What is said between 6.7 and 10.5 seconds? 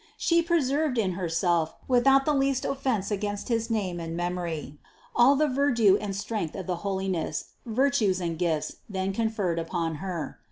holiness, virtues and gifts then conferred upon Her.